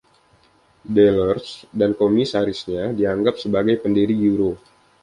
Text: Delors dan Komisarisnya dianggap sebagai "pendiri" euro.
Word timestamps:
Delors 0.95 1.49
dan 1.79 1.91
Komisarisnya 2.01 2.83
dianggap 2.99 3.35
sebagai 3.43 3.75
"pendiri" 3.83 4.15
euro. 4.29 4.51